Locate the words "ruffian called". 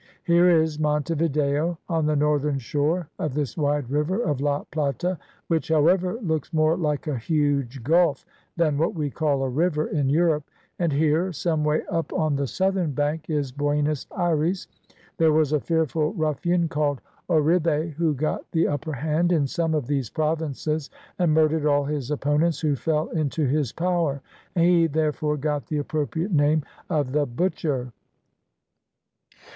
16.13-16.99